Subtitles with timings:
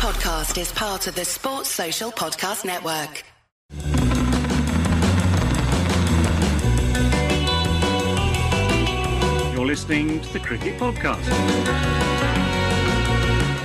[0.00, 3.22] podcast is part of the Sports Social Podcast Network.
[9.54, 11.20] You're listening to the Cricket Podcast.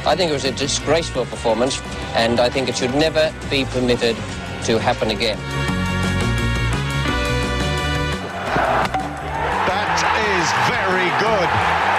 [0.06, 1.82] I think it was a disgraceful performance,
[2.16, 4.18] and I think it should never be permitted
[4.66, 5.38] to happen again.
[9.70, 10.00] That
[10.36, 11.95] is very good.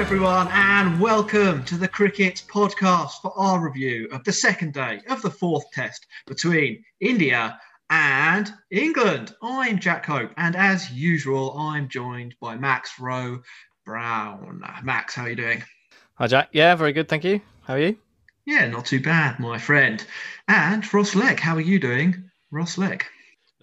[0.00, 5.02] Hello, everyone, and welcome to the Cricket Podcast for our review of the second day
[5.10, 9.34] of the fourth test between India and England.
[9.42, 13.42] I'm Jack Hope, and as usual, I'm joined by Max Rowe
[13.84, 14.64] Brown.
[14.82, 15.62] Max, how are you doing?
[16.14, 16.48] Hi, Jack.
[16.52, 17.06] Yeah, very good.
[17.06, 17.42] Thank you.
[17.64, 17.98] How are you?
[18.46, 20.02] Yeah, not too bad, my friend.
[20.48, 22.30] And Ross Leck, how are you doing?
[22.50, 23.06] Ross Leck.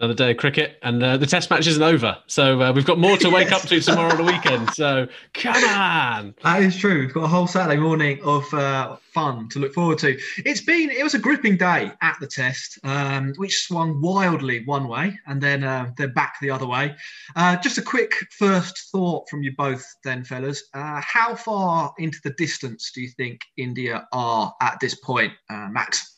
[0.00, 2.16] Another day of cricket, and uh, the test match isn't over.
[2.28, 4.72] So uh, we've got more to wake up to tomorrow on the weekend.
[4.72, 6.34] So come on.
[6.44, 7.00] That is true.
[7.00, 10.16] We've got a whole Saturday morning of uh, fun to look forward to.
[10.36, 14.86] It's been it was a gripping day at the test, um, which swung wildly one
[14.86, 16.94] way and then uh, then back the other way.
[17.34, 20.62] Uh, just a quick first thought from you both, then, fellas.
[20.74, 26.17] Uh, how far into the distance do you think India are at this point, Max?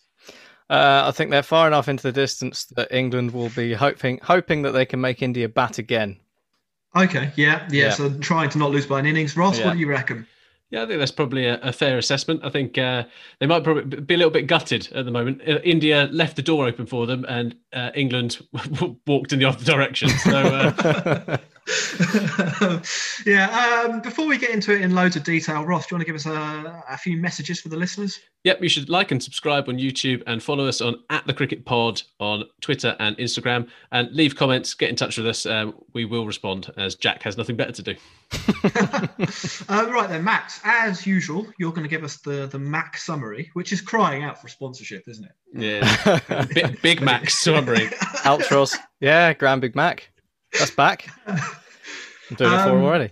[0.71, 4.63] Uh, I think they're far enough into the distance that England will be hoping hoping
[4.63, 6.19] that they can make India bat again.
[6.97, 7.87] Okay, yeah, yeah.
[7.87, 7.91] Yeah.
[7.91, 9.37] So trying to not lose by an innings.
[9.37, 9.67] Ross, Yeah.
[9.67, 10.27] what do you reckon?
[10.71, 12.43] Yeah, I think that's probably a, a fair assessment.
[12.45, 13.03] I think uh,
[13.41, 15.43] they might probably be a little bit gutted at the moment.
[15.47, 18.39] Uh, India left the door open for them, and uh, England
[19.09, 20.09] walked in the other direction.
[20.11, 21.37] So uh,
[23.27, 23.85] yeah.
[23.85, 26.13] Um, before we get into it in loads of detail, Ross, do you want to
[26.13, 28.19] give us a, a few messages for the listeners?
[28.45, 31.65] Yep, you should like and subscribe on YouTube and follow us on at the Cricket
[31.67, 34.73] Pod on Twitter and Instagram, and leave comments.
[34.75, 35.45] Get in touch with us.
[35.45, 37.95] Um, we will respond as Jack has nothing better to do.
[39.69, 40.61] Uh, right then, Max.
[40.65, 44.41] As usual, you're going to give us the the Mac summary, which is crying out
[44.41, 45.33] for sponsorship, isn't it?
[45.53, 47.87] Yeah, big, Big Max summary.
[48.25, 48.77] Outros.
[49.01, 50.11] yeah, Grand Big Mac.
[50.59, 51.09] That's back.
[52.31, 53.11] I'm doing it for him Um, already.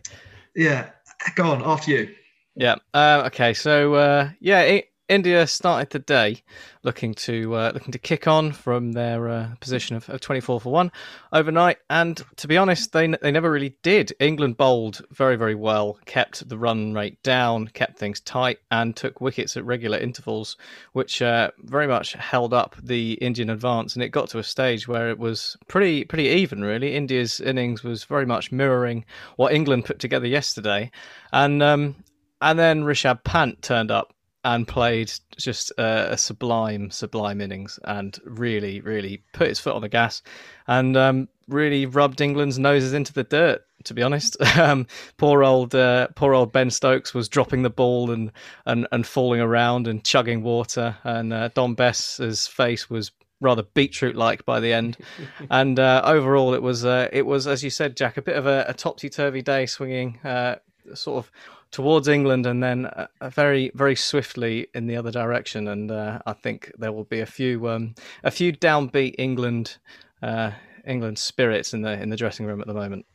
[0.54, 0.90] Yeah.
[1.34, 1.62] Go on.
[1.64, 2.14] After you.
[2.54, 2.76] Yeah.
[2.94, 3.54] Uh, okay.
[3.54, 6.42] So uh, yeah, India started the day
[6.82, 10.70] looking to uh, looking to kick on from their uh, position of, of 24 for
[10.70, 10.92] one
[11.32, 14.12] overnight, and to be honest, they they never really did.
[14.20, 19.20] England bowled very very well, kept the run rate down, kept things tight, and took
[19.20, 20.56] wickets at regular intervals,
[20.92, 23.94] which uh, very much held up the Indian advance.
[23.94, 26.62] And it got to a stage where it was pretty pretty even.
[26.62, 30.90] Really, India's innings was very much mirroring what England put together yesterday,
[31.32, 31.96] and um,
[32.40, 34.12] and then Rishabh Pant turned up
[34.44, 39.82] and played just uh, a sublime, sublime innings and really, really put his foot on
[39.82, 40.22] the gas
[40.66, 43.64] and um, really rubbed England's noses into the dirt.
[43.84, 44.86] To be honest, um,
[45.18, 48.32] poor old, uh, poor old Ben Stokes was dropping the ball and
[48.66, 54.16] and, and falling around and chugging water, and uh, Dom Bess's face was rather beetroot
[54.16, 54.96] like by the end.
[55.50, 58.46] and uh, overall, it was uh, it was as you said, Jack, a bit of
[58.46, 60.56] a, a topsy turvy day, swinging uh,
[60.94, 61.30] sort of
[61.70, 65.68] towards England and then uh, uh, very very swiftly in the other direction.
[65.68, 69.76] And uh, I think there will be a few um, a few downbeat England
[70.22, 70.52] uh,
[70.86, 73.06] England spirits in the in the dressing room at the moment.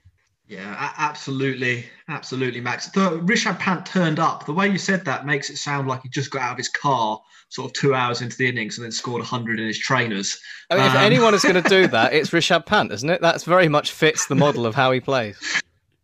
[0.46, 2.88] Yeah, absolutely, absolutely, Max.
[2.88, 4.46] The Rishabh Pant turned up.
[4.46, 6.68] The way you said that makes it sound like he just got out of his
[6.68, 10.38] car, sort of two hours into the innings, and then scored hundred in his trainers.
[10.70, 13.22] I mean, if Um, anyone is going to do that, it's Rishabh Pant, isn't it?
[13.22, 15.38] That's very much fits the model of how he plays.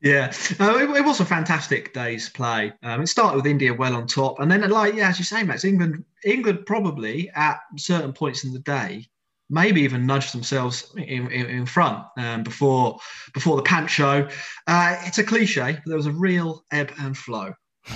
[0.01, 2.71] Yeah, uh, it, it was a fantastic day's play.
[2.83, 5.43] Um, it started with India well on top, and then, like yeah, as you say,
[5.43, 9.09] Max, England, England probably at certain points in the day,
[9.49, 12.97] maybe even nudged themselves in, in, in front um, before
[13.33, 14.27] before the pant show.
[14.67, 17.53] Uh, it's a cliche, but there was a real ebb and flow.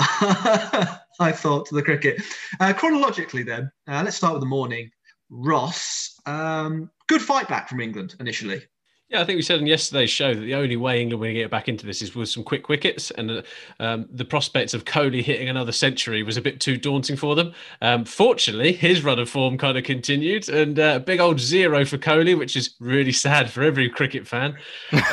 [0.00, 2.22] Uh, I thought to the cricket.
[2.60, 4.90] Uh, chronologically, then, uh, let's start with the morning.
[5.30, 8.62] Ross, um, good fight back from England initially.
[9.10, 11.36] Yeah, I think we said in yesterday's show that the only way England were going
[11.36, 13.42] to get back into this is with some quick wickets, and uh,
[13.80, 17.54] um, the prospects of Kohli hitting another century was a bit too daunting for them.
[17.80, 21.96] Um, fortunately, his run of form kind of continued, and uh, big old zero for
[21.96, 24.58] Kohli, which is really sad for every cricket fan.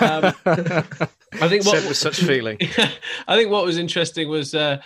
[0.02, 0.34] Um,
[1.42, 2.58] I think what Said with such feeling.
[3.30, 4.82] I think what was interesting was uh,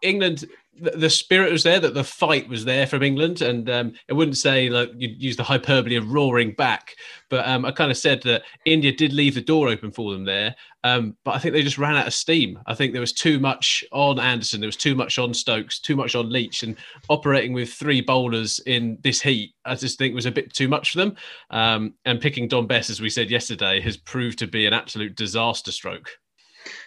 [0.00, 0.46] England.
[0.80, 4.36] The, spirit was there, that the fight was there from England, and um, I wouldn't
[4.36, 6.94] say like you'd use the hyperbole of roaring back,
[7.28, 10.24] but um, I kind of said that India did leave the door open for them
[10.24, 10.54] there,
[10.84, 12.58] um, but I think they just ran out of steam.
[12.66, 15.96] I think there was too much on Anderson, there was too much on Stokes, too
[15.96, 16.76] much on Leach, and
[17.08, 20.92] operating with three bowlers in this heat, I just think was a bit too much
[20.92, 21.16] for them.
[21.50, 25.16] Um, and picking Dom Bess, as we said yesterday, has proved to be an absolute
[25.16, 26.10] disaster stroke.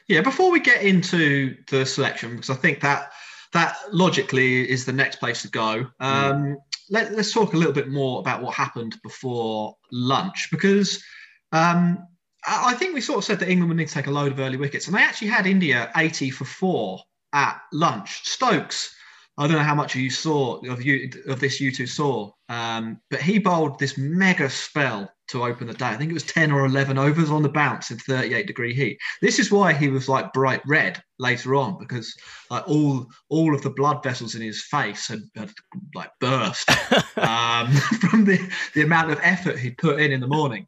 [0.08, 3.12] Yeah, before we get into the selection, because I think that
[3.54, 5.88] that logically is the next place to go.
[6.00, 6.58] Um,
[6.90, 11.04] let, us talk a little bit more about what happened before lunch because
[11.52, 12.08] um,
[12.46, 14.32] I I think we sort of said that England would need to take a load
[14.32, 17.02] of early wickets, and they actually had India 80 for four
[17.34, 18.22] at lunch.
[18.24, 18.96] Stokes,
[19.38, 23.00] I don't know how much you saw of you of this you two saw, um,
[23.10, 25.88] but he bowled this mega spell to open the day.
[25.88, 28.98] I think it was 10 or 11 overs on the bounce in 38 degree heat.
[29.22, 32.16] This is why he was like bright red later on because
[32.50, 35.52] like all all of the blood vessels in his face had, had
[35.94, 36.70] like burst
[37.18, 38.40] um, from the
[38.74, 40.66] the amount of effort he'd put in in the morning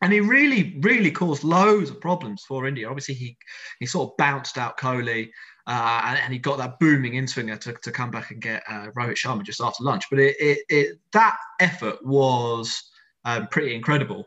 [0.00, 2.88] and he really, really caused loads of problems for India.
[2.88, 3.36] Obviously, he
[3.80, 5.30] he sort of bounced out Kohli,
[5.66, 8.62] uh, and, and he got that booming in swinger to, to come back and get
[8.68, 10.04] uh, Rohit Sharma just after lunch.
[10.08, 12.90] But it, it, it that effort was
[13.28, 14.26] um, pretty incredible.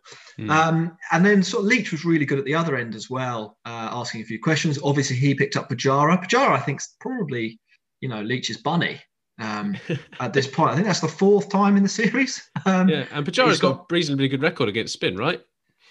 [0.49, 3.57] Um, and then sort of Leach was really good at the other end as well,
[3.65, 4.79] uh, asking a few questions.
[4.83, 6.17] Obviously, he picked up Pujara.
[6.23, 7.59] Pujara, I think, is probably
[7.99, 8.99] you know Leach's bunny.
[9.39, 9.77] Um,
[10.19, 12.41] at this point, I think that's the fourth time in the series.
[12.65, 15.41] Um, Yeah, and Pujara's he's got, a reasonably good record against spin, right?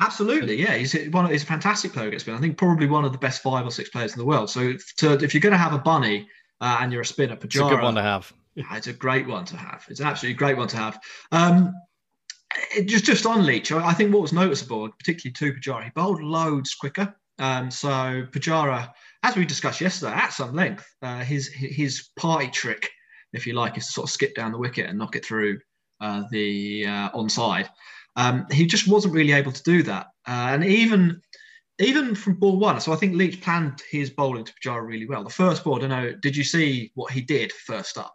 [0.01, 0.77] Absolutely, yeah.
[0.77, 1.29] He's one.
[1.31, 2.35] He's a fantastic player against spin.
[2.35, 4.51] I think probably one of the best five or six players in the world.
[4.51, 6.29] So, if, to, if you're going to have a bunny
[6.61, 8.33] uh, and you're a spinner, Pujara, It's a good one to have.
[8.55, 9.85] yeah, it's a great one to have.
[9.89, 10.99] It's an absolutely great one to have.
[11.33, 11.75] Um, it,
[12.85, 16.75] just just on Leach, I think what was noticeable, particularly to Pujara, he bowled loads
[16.75, 17.15] quicker.
[17.39, 17.89] Um, so
[18.31, 18.93] Pujara,
[19.23, 22.91] as we discussed yesterday at some length, uh, his his party trick,
[23.33, 25.59] if you like, is to sort of skip down the wicket and knock it through
[26.01, 27.69] uh, the uh, onside.
[28.17, 31.21] Um, he just wasn't really able to do that, uh, and even
[31.79, 32.81] even from ball one.
[32.81, 35.25] So I think Leach planned his bowling to Pujara really well.
[35.25, 36.13] The first ball, I don't know.
[36.21, 38.13] Did you see what he did first up?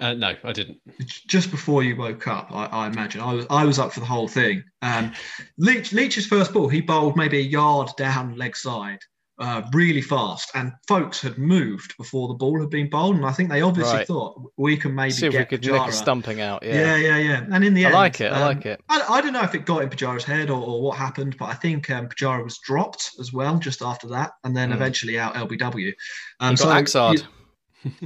[0.00, 0.78] Uh, no, I didn't.
[1.26, 3.20] just before you woke up, I, I imagine.
[3.20, 4.62] I was I was up for the whole thing.
[4.82, 5.12] Um,
[5.58, 9.00] Leach, Leach's first ball, he bowled maybe a yard down leg side,
[9.40, 13.32] uh, really fast, and Foakes had moved before the ball had been bowled, and I
[13.32, 14.06] think they obviously Right.
[14.06, 15.72] thought we can maybe See if we could Pujara.
[15.72, 16.62] nick a stumping out.
[16.62, 16.96] Yeah.
[16.96, 16.96] Yeah.
[16.96, 18.80] yeah, yeah, And in the I end, like it, I um, like it.
[18.88, 21.46] I, I don't know if it got in Pujara's head or, or what happened, but
[21.46, 24.74] I think um, Pujara was dropped as well just after that, and then Hmm.
[24.74, 25.92] eventually out LBW.
[26.40, 27.22] Um, He got Axard.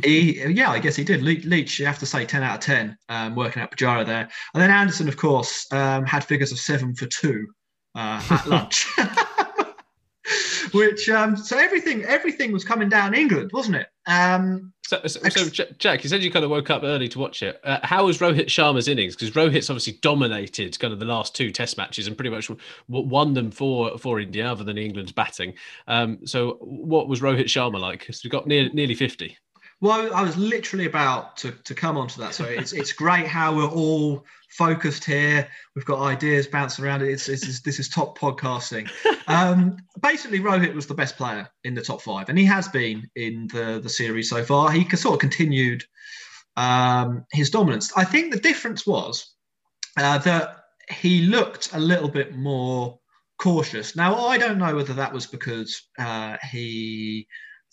[0.03, 1.23] He, yeah, I guess he did.
[1.23, 4.29] Le- Leach, you have to say 10 out of 10 um, working out Pujara there.
[4.55, 7.47] And then Anderson, of course, um, had figures of seven for two
[7.95, 8.87] uh, at lunch.
[10.73, 13.89] Which um, so everything everything was coming down England, wasn't it?
[14.07, 17.43] Um, So, so, so Jack, you said you kind of woke up early to watch
[17.43, 17.61] it.
[17.65, 19.15] Uh, how was Rohit Sharma's innings?
[19.15, 22.51] Because Rohit's obviously dominated kind of the last two Test matches and pretty much
[22.89, 25.55] won them for for India, other than England's batting.
[25.89, 28.01] Um, so, what was Rohit Sharma like?
[28.01, 29.37] Because he got near, nearly fifty.
[29.83, 32.35] Well, I was literally about to, to come onto that.
[32.35, 35.49] So it's it's great how we're all focused here.
[35.75, 37.03] We've got ideas bouncing around.
[37.03, 38.89] It's, it's, this is top podcasting.
[39.27, 43.09] Um, basically, Rohit was the best player in the top five, and he has been
[43.17, 44.71] in the the series so far.
[44.71, 45.85] He sort of continued
[46.57, 47.93] um, his dominance.
[47.97, 49.35] I think the difference was
[49.97, 53.01] uh, that he looked a little bit more
[53.39, 53.97] cautious.
[53.97, 57.27] Now, I don't know whether that was because uh, he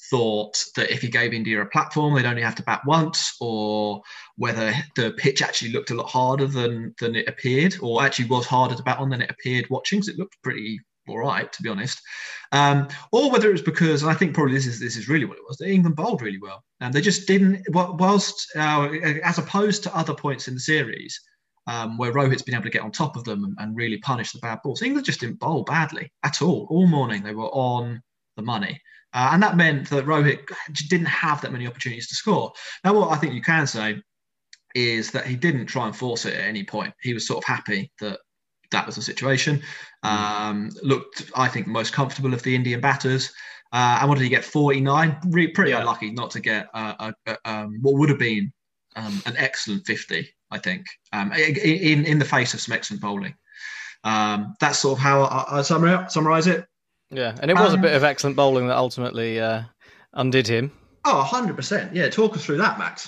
[0.10, 4.01] thought that if he gave India a platform, they'd only have to bat once, or
[4.38, 8.46] whether the pitch actually looked a lot harder than than it appeared, or actually was
[8.46, 11.63] harder to bat on than it appeared watching, because it looked pretty all right, to
[11.63, 12.00] be honest.
[12.51, 15.38] Um, or whether it was because, I think probably this is this is really what
[15.38, 17.63] it was, England bowled really well, and they just didn't.
[17.69, 18.90] Whilst uh,
[19.24, 21.20] as opposed to other points in the series.
[21.68, 24.32] Um, where Rohit's been able to get on top of them and, and really punish
[24.32, 24.82] the bad balls.
[24.82, 26.65] England just didn't bowl badly at all.
[26.72, 28.01] All morning they were on
[28.38, 28.82] the money.
[29.13, 30.39] Uh, and that meant that Rohit
[30.89, 32.51] didn't have that many opportunities to score.
[32.84, 34.01] Now, what I think you can say
[34.75, 36.94] is that he didn't try and force it at any point.
[37.01, 38.20] He was sort of happy that
[38.72, 39.62] that was the situation.
[40.04, 43.32] Um, looked, I think, most comfortable of the Indian batters.
[43.72, 44.44] Uh, and what did he get?
[44.44, 45.18] 49?
[45.30, 45.80] Re- pretty Yeah.
[45.80, 48.51] unlucky not to get uh, a, a, um, what would have been
[48.96, 53.36] um, an excellent 50, I think, um, in, in the face of some excellent bowling.
[54.04, 56.66] Um, that's sort of how I, I summarize it.
[57.12, 59.63] Yeah, and it was a Um, bit of excellent bowling that ultimately uh,
[60.13, 60.72] undid him.
[61.06, 61.92] Oh, 100%.
[61.94, 63.08] Yeah, talk us through that, Max.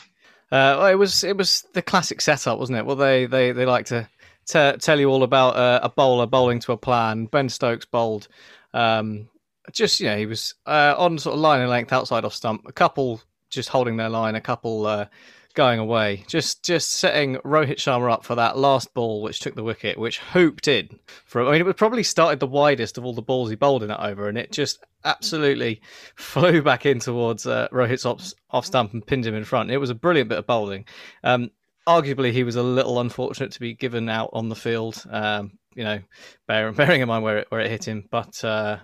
[0.51, 2.85] Uh, well, it was it was the classic setup, wasn't it?
[2.85, 4.09] Well, they they, they like to
[4.45, 7.25] te- tell you all about uh, a bowler bowling to a plan.
[7.25, 8.27] Ben Stokes bowled,
[8.73, 9.29] um,
[9.71, 12.63] just you know, he was uh, on sort of line and length outside off stump.
[12.67, 15.05] A couple just holding their line, a couple uh,
[15.53, 16.23] going away.
[16.27, 20.19] Just just setting Rohit Sharma up for that last ball, which took the wicket, which
[20.19, 20.99] hooped in.
[21.25, 23.89] For I mean, it probably started the widest of all the balls he bowled in
[23.89, 25.81] that over, and it just absolutely
[26.15, 29.71] flew back in towards uh, Rohit's off, off stump and pinned him in front.
[29.71, 30.85] It was a brilliant bit of bowling.
[31.23, 31.51] Um,
[31.87, 35.03] arguably, he was a little unfortunate to be given out on the field.
[35.09, 35.99] Um, you know,
[36.47, 38.77] bear, bearing in mind where it, where it hit him, but uh,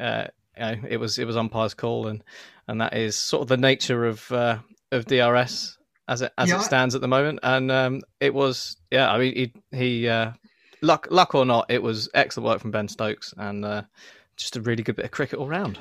[0.00, 0.26] uh,
[0.56, 2.22] you know, it was it was umpire's call, and
[2.68, 4.58] and that is sort of the nature of uh,
[4.92, 8.76] of DRS as it as Yeah, it stands at the moment, and um, it was
[8.90, 9.10] yeah.
[9.10, 10.32] I mean, he he uh,
[10.82, 13.82] luck luck or not, it was excellent work from Ben Stokes, and uh,
[14.36, 15.78] just a really good bit of cricket all round.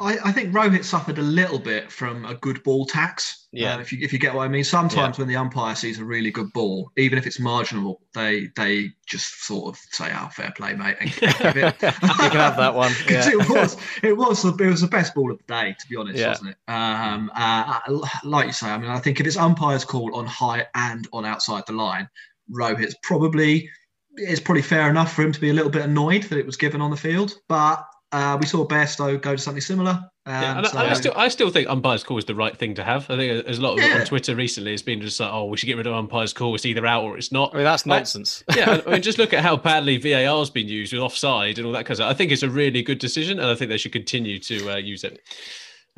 [0.00, 3.46] I, I think Rohit suffered a little bit from a good ball tax.
[3.52, 3.76] Yeah.
[3.76, 4.64] uh, if you if you get what I mean.
[4.64, 8.90] Sometimes when the umpire sees a really good ball, even if it's marginal, they they
[9.06, 12.92] just sort of say, "Oh, fair play, mate." And you can have that one.
[13.08, 13.28] Yeah.
[13.30, 15.96] it was it was the, it was the best ball of the day, to be
[15.96, 16.28] honest, Yeah.
[16.28, 16.56] wasn't it?
[16.68, 17.80] Um, uh,
[18.24, 21.24] like you say, I mean, I think if it's umpire's call on high and on
[21.24, 22.08] outside the line,
[22.54, 23.70] Rohit's probably
[24.16, 26.56] it's probably fair enough for him to be a little bit annoyed that it was
[26.56, 27.86] given on the field, but.
[28.16, 29.90] Uh, we saw Bairstow go to something similar.
[30.24, 32.56] Um, Yeah, and so- I, I still, I still think umpires call is the right
[32.56, 33.10] thing to have.
[33.10, 33.98] I think there's a lot of Yeah.
[34.00, 34.72] on Twitter recently.
[34.72, 36.54] It's been just like, oh, we should get rid of umpires call.
[36.54, 37.52] It's either out or it's not.
[37.52, 38.42] I mean, that's Like, nonsense.
[38.56, 41.72] yeah, I mean, just look at how badly VAR's been used with offside and all
[41.74, 42.10] that kind of stuff.
[42.10, 44.76] I think it's a really good decision, and I think they should continue to uh,
[44.76, 45.20] use it.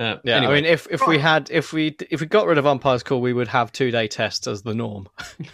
[0.01, 0.53] Uh, Yeah, anyway.
[0.53, 3.21] I mean, if if we had if we if we got rid of umpires call,
[3.21, 5.09] we would have two day tests as the norm.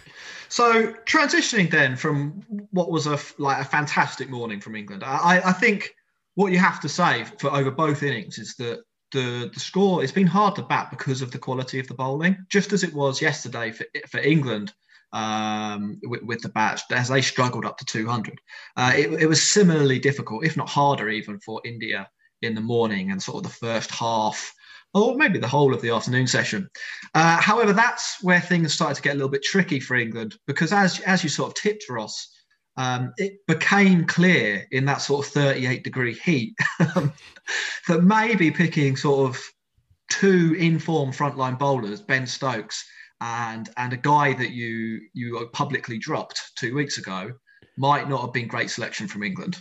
[0.47, 5.51] So transitioning then from what was a like a fantastic morning from England, I, I
[5.51, 5.95] think
[6.35, 10.11] what you have to say for over both innings is that the the score it's
[10.11, 13.21] been hard to bat because of the quality of the bowling, just as it was
[13.21, 14.73] yesterday for for England
[15.13, 18.39] um, with, with the bats as they struggled up to 200.
[18.75, 22.09] Uh, it, it was similarly difficult, if not harder, even for India
[22.41, 24.53] in the morning and sort of the first half.
[24.93, 26.69] Or maybe the whole of the afternoon session.
[27.13, 30.71] Uh, however, that's where things started to get a little bit tricky for England because,
[30.71, 32.29] as as you sort of tipped, Ross,
[32.77, 39.29] um, it became clear in that sort of 38 degree heat that maybe picking sort
[39.29, 39.41] of
[40.09, 42.85] two informed frontline bowlers, Ben Stokes
[43.21, 47.31] and and a guy that you you publicly dropped two weeks ago,
[47.77, 49.57] might not have been great selection from England.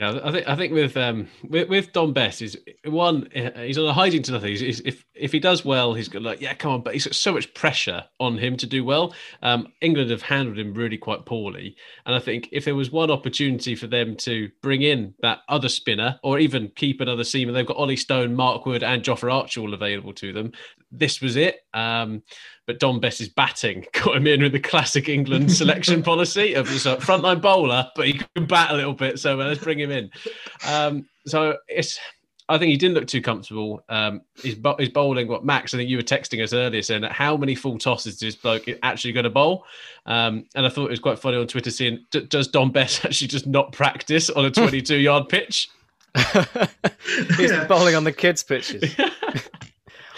[0.00, 3.84] Yeah, I think I think with um with, with Dom Bess is one he's on
[3.84, 4.48] a hiding to nothing.
[4.48, 7.04] He's, he's, if if he does well, he's got like yeah, come on, but he's
[7.04, 9.14] got so much pressure on him to do well.
[9.42, 11.76] Um, England have handled him really quite poorly,
[12.06, 15.68] and I think if there was one opportunity for them to bring in that other
[15.68, 19.60] spinner or even keep another seamer, they've got Ollie Stone, Mark Wood, and Jofra Archer
[19.60, 20.52] all available to them.
[20.92, 21.60] This was it.
[21.74, 22.22] Um,
[22.66, 26.86] but Dom Bess's batting got him in with the classic England selection policy of just
[26.86, 29.18] a frontline bowler, but he can bat a little bit.
[29.18, 30.10] So uh, let's bring him in.
[30.68, 31.98] Um, so it's.
[32.48, 33.84] I think he didn't look too comfortable.
[33.88, 35.72] Um, he's, bo- he's bowling what Max.
[35.72, 38.34] I think you were texting us earlier saying that how many full tosses is this
[38.34, 39.64] bloke actually going to bowl?
[40.04, 43.04] Um, and I thought it was quite funny on Twitter seeing d- does Dom Bess
[43.04, 45.68] actually just not practice on a 22 yard pitch?
[47.36, 47.66] He's Yeah.
[47.68, 48.96] bowling on the kids' pitches.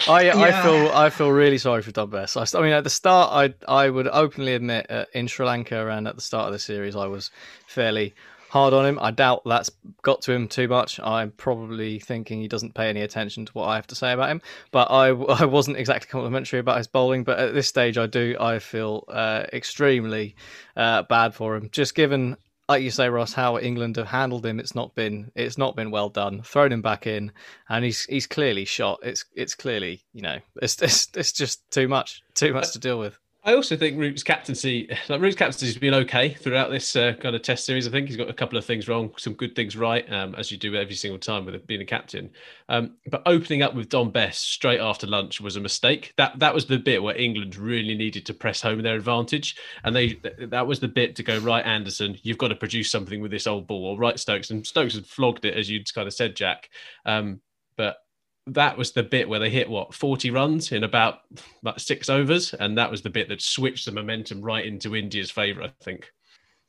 [0.07, 0.61] I Yeah.
[0.63, 2.35] feel I feel really sorry for Dom Bess.
[2.35, 3.31] I, I mean, at the start,
[3.67, 6.59] I I would openly admit uh, in Sri Lanka and at the start of the
[6.59, 7.31] series, I was
[7.67, 8.13] fairly
[8.49, 8.99] hard on him.
[9.01, 9.71] I doubt that's
[10.03, 10.99] got to him too much.
[10.99, 14.29] I'm probably thinking he doesn't pay any attention to what I have to say about
[14.29, 14.41] him.
[14.71, 15.07] But I
[15.41, 17.23] I wasn't exactly complimentary about his bowling.
[17.23, 20.35] But at this stage, I do I feel uh, extremely
[20.75, 22.37] uh, bad for him, just given
[22.69, 25.91] like you say, Ross, how England have handled him, it's not been it's not been
[25.91, 26.41] well done.
[26.43, 27.31] Thrown him back in,
[27.69, 28.99] and he's he's clearly shot.
[29.03, 32.99] It's it's clearly you know it's it's, it's just too much too much to deal
[32.99, 33.19] with.
[33.45, 37.41] I also think Root's captaincy, like Root's captaincy's been okay throughout this uh, kind of
[37.41, 37.85] test series.
[37.85, 40.49] I think he's got a couple of things wrong, some good things right, um, as
[40.49, 42.29] you do every single time with being a captain.
[42.69, 46.13] Um, but opening up with Dom Bess straight after lunch was a mistake.
[46.15, 49.93] That that was the bit where England really needed to press home their advantage, and
[49.93, 51.65] they that was the bit to go right.
[51.65, 54.95] Anderson, you've got to produce something with this old ball, or right Stokes, and Stokes
[54.95, 56.69] had flogged it as you'd kind of said, Jack.
[57.05, 57.41] Um,
[57.75, 57.97] but
[58.47, 61.19] that was the bit where they hit what 40 runs in about
[61.61, 65.31] about six overs and that was the bit that switched the momentum right into india's
[65.31, 66.11] favor i think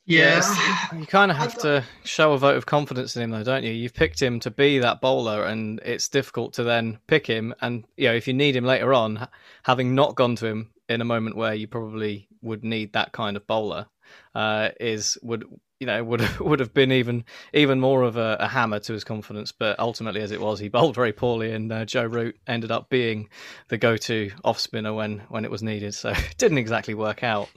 [0.07, 0.55] Yes,
[0.95, 3.71] you kind of have to show a vote of confidence in him, though, don't you?
[3.71, 7.55] You've picked him to be that bowler, and it's difficult to then pick him.
[7.61, 9.27] And you know, if you need him later on,
[9.63, 13.35] having not gone to him in a moment where you probably would need that kind
[13.35, 13.87] of bowler,
[14.35, 15.45] uh, is would
[15.79, 19.03] you know would would have been even even more of a, a hammer to his
[19.03, 19.51] confidence.
[19.51, 22.89] But ultimately, as it was, he bowled very poorly, and uh, Joe Root ended up
[22.89, 23.29] being
[23.69, 25.93] the go-to off spinner when when it was needed.
[25.93, 27.49] So it didn't exactly work out.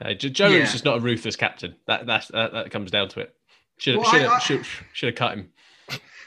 [0.00, 0.58] uh, Jo- joe Yeah.
[0.58, 3.34] Root's just not a ruthless captain that that's that, that comes down to it
[3.78, 5.50] should Well, should I- I- have should, should have cut him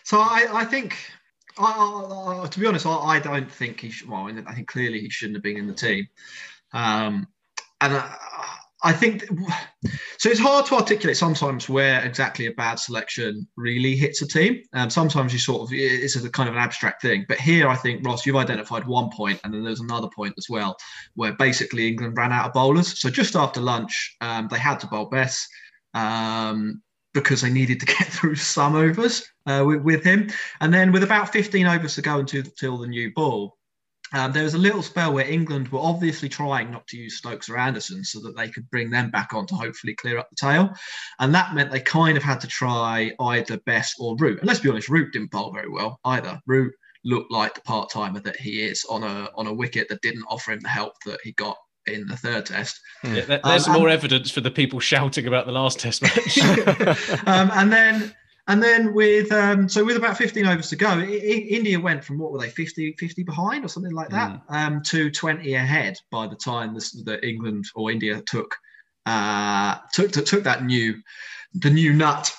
[0.04, 0.98] So I, I think,
[1.58, 4.10] I, I, I- to be honest, I, I don't think he should.
[4.10, 6.08] Well, I think clearly he shouldn't have been in the team.
[6.74, 7.28] Um,
[7.82, 8.16] and I,
[8.84, 9.26] I think
[10.20, 10.30] so.
[10.30, 14.62] It's hard to articulate sometimes where exactly a bad selection really hits a team.
[14.74, 17.26] Um, sometimes you sort of it's a kind of an abstract thing.
[17.28, 20.48] But here, I think Ross, you've identified one point, and then there's another point as
[20.50, 20.78] well,
[21.16, 23.00] where basically England ran out of bowlers.
[23.00, 25.48] So just after lunch, um, they had to bowl Bess.
[25.94, 26.82] Um,
[27.14, 30.30] because they needed to get through some overs uh, with, with him.
[30.62, 33.57] And then with about 15 overs to go until, until the new ball,
[34.14, 37.50] Um, there was a little spell where England were obviously trying not to use Stokes
[37.50, 40.36] or Anderson so that they could bring them back on to hopefully clear up the
[40.36, 40.74] tail.
[41.20, 44.40] And that meant they kind of had to try either Bess or Root.
[44.40, 46.40] And let's be honest, Root didn't bowl very well either.
[46.46, 46.74] Root
[47.04, 50.26] looked like the part timer that he is on a on a wicket that didn't
[50.30, 52.80] offer him the help that he got in the third test.
[53.04, 56.38] Yeah, there's Um, more and- evidence for the people shouting about the last test match.
[57.28, 58.14] um, and then
[58.48, 62.32] and then with um, so with about 15 overs to go, India went from what
[62.32, 66.36] were they 50 50 behind or something like that um, to 20 ahead by the
[66.36, 68.56] time this, that England or India took
[69.06, 70.96] uh, took took that new
[71.54, 72.32] the new nut.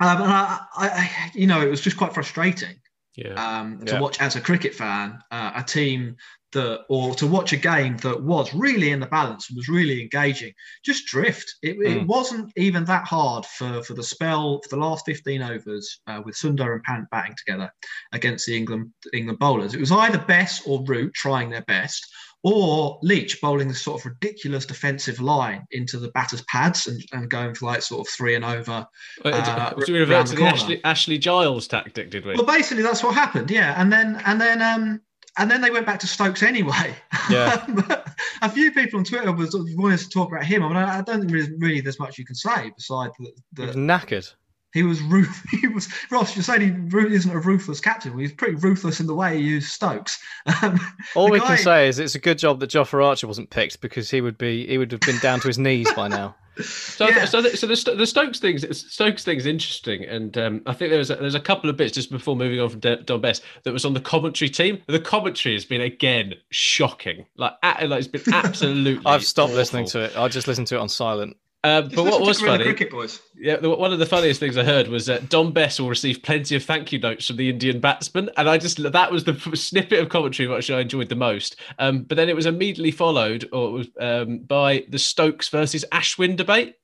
[0.00, 2.76] Um, and I, I- you know, it was just quite frustrating
[3.16, 3.34] yeah.
[3.60, 4.00] um, to Yeah.
[4.00, 6.16] watch as a cricket fan uh, a team
[6.52, 10.00] that or to watch a game that was really in the balance and was really
[10.00, 10.52] engaging
[10.84, 12.06] just drift it, it Mm.
[12.06, 16.36] wasn't even that hard for for the spell for the last 15 overs uh, with
[16.36, 17.70] Sundar and Pant batting together
[18.12, 22.06] against the England England bowlers it was either Bess or Root trying their best
[22.42, 27.28] or Leach bowling this sort of ridiculous defensive line into the batters' pads and, and
[27.28, 28.86] going for like sort of three and over.
[29.24, 30.54] uh, we revert to the corner.
[30.54, 32.34] Ashley, Ashley Giles tactic, did we?
[32.34, 33.50] Well, basically, that's what happened.
[33.50, 35.00] Yeah, and then and then um
[35.38, 36.94] and then they went back to Stokes anyway.
[37.30, 37.66] Yeah.
[38.42, 40.62] a few people on Twitter was wanted to talk about him.
[40.62, 43.32] I mean, I I don't think really, really there's much you can say besides that,
[43.56, 44.32] He was that knackered.
[44.72, 45.42] He was ruth.
[45.60, 46.36] He was Ross.
[46.36, 48.12] You're saying he ru- isn't a ruthless captain.
[48.12, 50.18] Well, he's pretty ruthless in the way he used Stokes.
[50.62, 50.78] Um,
[51.14, 53.80] All we guy- can say is it's a good job that Jofra Archer wasn't picked
[53.80, 56.34] because he would be he would have been down to his knees by now.
[56.58, 57.26] So, Yeah.
[57.26, 60.88] so, the, so the, the Stokes thing, Stokes thing is interesting, and um, I think
[60.88, 63.20] there was a, there's a couple of bits just before moving on from De- Dom
[63.20, 64.80] Bess that was on the commentary team.
[64.86, 69.04] The commentary has been again shocking, like, a- like it's been absolutely.
[69.04, 69.56] I've stopped awful.
[69.58, 70.16] listening to it.
[70.16, 71.36] I just listened to it on silent.
[71.66, 73.20] Um, but what was funny, cricket boys.
[73.36, 76.54] yeah, one of the funniest things I heard was that Dom Bess will receive plenty
[76.54, 79.98] of thank you notes from the Indian batsman, and I just that was the snippet
[79.98, 81.56] of commentary which I enjoyed the most.
[81.80, 85.84] Um, but then it was immediately followed, or it was um, by the Stokes versus
[85.90, 86.76] Ashwin debate.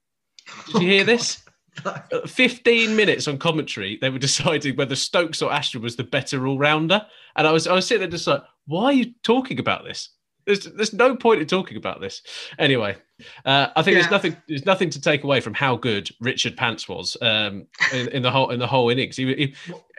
[0.66, 1.44] Did you hear this?
[1.84, 6.44] Uh, 15 minutes on commentary, they were deciding whether Stokes or Ashwin was the better
[6.44, 7.06] all rounder.
[7.36, 10.08] And I was I was sitting there just like, why are you talking about this?
[10.44, 12.22] There's there's no point in talking about this.
[12.58, 12.96] Anyway,
[13.44, 14.00] uh, I think Yeah.
[14.02, 18.08] there's nothing there's nothing to take away from how good Richard Pants was um, in,
[18.08, 19.16] in the whole in the whole innings.
[19.16, 19.54] He, he,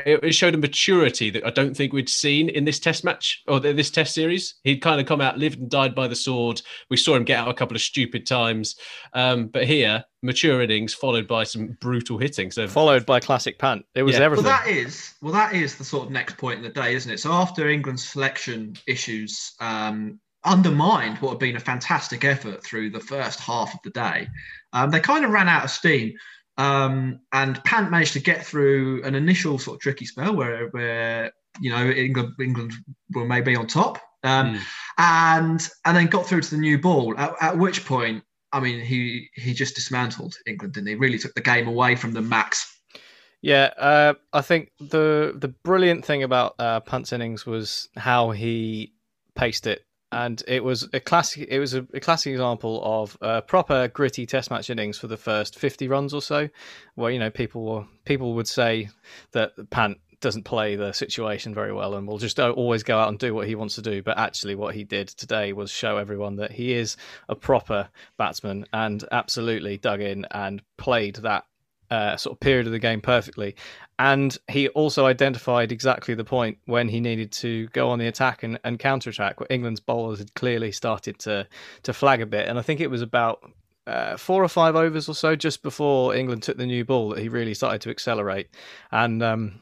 [0.05, 3.41] it it showed a maturity that I don't think we'd seen in this test match
[3.47, 4.55] or this test series.
[4.63, 6.61] He'd kind of come out, lived and died by the sword.
[6.89, 8.75] We saw him get out a couple of stupid times,
[9.13, 12.49] um, but here mature innings followed by some brutal hitting.
[12.49, 13.85] So Followed by classic pant.
[13.93, 14.27] It was Yeah.
[14.29, 17.11] Well, that is well, that is the sort of next point in the day, isn't
[17.11, 17.19] it?
[17.19, 22.99] So after England's selection issues um, undermined what had been a fantastic effort through the
[22.99, 24.27] first half of the day,
[24.73, 26.13] um, they kind of ran out of steam.
[26.57, 31.31] Um, and Pant managed to get through an initial sort of tricky spell where, where
[31.59, 32.73] you know England England
[33.13, 34.61] were maybe on top, um, Mm.
[34.97, 37.17] and and then got through to the new ball.
[37.17, 40.95] At, at which point, I mean, he he just dismantled England, didn't he?
[40.95, 42.69] Really took the game away from them, Max.
[43.41, 48.93] Yeah, uh, I think the the brilliant thing about uh, Pant's innings was how he
[49.35, 51.47] paced it, and it was a classic.
[51.49, 55.17] It was a, a classic example of a proper gritty Test match innings for the
[55.17, 56.49] first fifty runs or so,
[56.95, 58.89] where you know people people would say
[59.31, 63.09] that Pant doesn't play the situation very well and will just uh, always go out
[63.09, 64.01] and do what he wants to do.
[64.01, 66.95] But actually, what he did today was show everyone that he is
[67.29, 71.43] a proper batsman and absolutely dug in and played that
[71.91, 73.55] uh, sort of period of the game perfectly.
[73.99, 78.43] And he also identified exactly the point when he needed to go on the attack
[78.43, 79.37] and, and counter attack.
[79.49, 81.47] England's bowlers had clearly started to
[81.83, 83.43] to flag a bit, and I think it was about.
[83.85, 87.19] Uh, four or five overs or so just before England took the new ball that
[87.19, 88.47] he really started to accelerate
[88.93, 89.59] and um,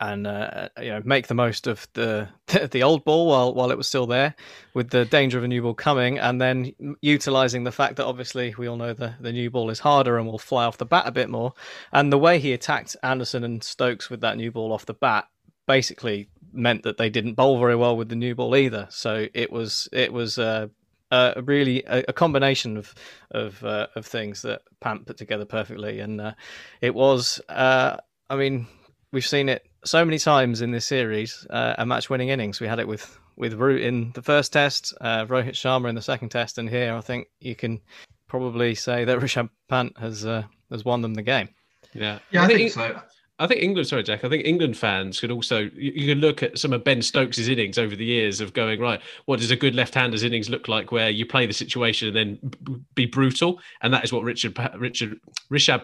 [0.00, 2.28] and uh, you know make the most of the
[2.70, 4.34] the old ball while while it was still there,
[4.74, 8.54] with the danger of a new ball coming, and then utilizing the fact that obviously
[8.58, 11.06] we all know the the new ball is harder and will fly off the bat
[11.06, 11.52] a bit more,
[11.92, 15.26] and the way he attacked Anderson and Stokes with that new ball off the bat
[15.66, 18.86] basically meant that they didn't bowl very well with the new ball either.
[18.90, 20.38] So it was it was.
[20.38, 20.68] Uh,
[21.12, 22.94] uh, really a, a combination of
[23.32, 26.34] of uh, of things that Pant put together perfectly, and uh,
[26.80, 27.40] it was.
[27.48, 27.96] Uh,
[28.28, 28.68] I mean,
[29.12, 31.46] we've seen it so many times in this series.
[31.48, 32.60] Uh, a match-winning innings.
[32.60, 36.02] We had it with with Root in the first test, uh, Rohit Sharma in the
[36.02, 37.80] second test, and here I think you can
[38.28, 41.48] probably say that Rishabh Pant has uh, has won them the game.
[41.94, 43.00] yeah, Yeah, I, think, think so.
[43.40, 44.22] I think England, sorry, Jack.
[44.22, 47.38] I think England fans could also you, you could look at some of Ben Stokes'
[47.38, 49.00] innings over the years of going right.
[49.24, 50.92] What does a good left-hander's innings look like?
[50.92, 54.54] Where you play the situation and then b- be brutal, and that is what Richard
[54.54, 55.18] Pa- Richard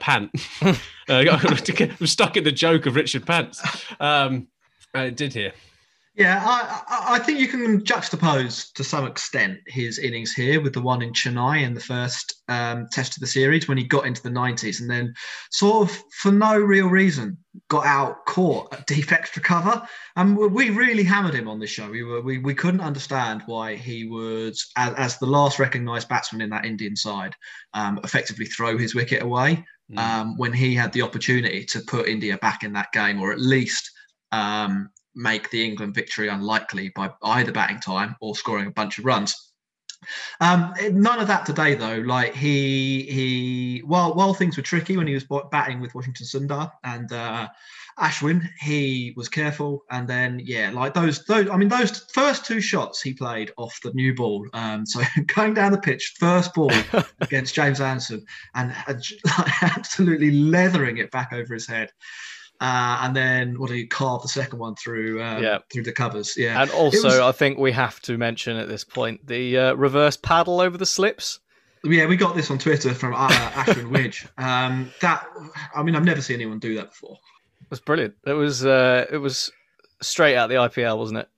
[0.01, 0.31] Pant.
[0.63, 0.75] uh,
[1.09, 3.63] I'm stuck in the joke of Richard Pants.
[3.99, 4.49] Um,
[4.95, 5.53] uh, did here.
[6.17, 10.81] Yeah, I, I, think you can juxtapose to some extent his innings here with the
[10.81, 14.23] one in Chennai in the first um, test of the series when he got into
[14.23, 15.13] the 90s and then
[15.51, 17.37] sort of for no real reason
[17.69, 19.87] got out caught at deep extra cover.
[20.17, 21.91] And we really hammered him on this show.
[21.91, 26.41] We were we, we couldn't understand why he would, as, as the last recognised batsman
[26.41, 27.35] in that Indian side,
[27.75, 29.99] um, effectively throw his wicket away Mm.
[29.99, 33.39] um, when he had the opportunity to put India back in that game or at
[33.39, 33.89] least
[34.33, 39.05] um, make the England victory unlikely by either batting time or scoring a bunch of
[39.05, 39.47] runs.
[40.41, 41.99] Um, none of that today, though.
[41.99, 46.71] Like he he, while while things were tricky when he was batting with Washington Sundar
[46.85, 47.49] and uh,
[47.99, 49.85] Ashwin, he was careful.
[49.91, 51.49] And then yeah, like those those.
[51.49, 54.47] I mean, those first two shots he played off the new ball.
[54.53, 55.01] Um, so
[55.35, 56.73] going down the pitch, first ball
[57.21, 58.25] against James Anderson,
[58.55, 58.95] and uh,
[59.63, 61.91] absolutely leathering it back over his head.
[62.61, 65.59] Uh, and then what do you carve the second one through um, Yeah.
[65.73, 66.37] through the covers?
[66.37, 69.75] Yeah, And also, was- I think we have to mention at this point the uh,
[69.75, 71.41] reverse paddle over the slips.
[71.85, 74.27] Yeah, we got this on Twitter from uh, Ashwin Widge.
[74.43, 75.27] Um, that,
[75.75, 77.19] I mean, I've never seen anyone do that before.
[77.63, 78.15] It was brilliant.
[78.27, 79.53] It was uh, it was
[80.01, 81.29] straight out the IPL, wasn't it?